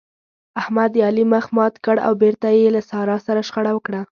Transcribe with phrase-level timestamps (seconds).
[0.61, 4.01] احمد د علي مخ مات کړ او بېرته يې له سارا سره شخړه وکړه.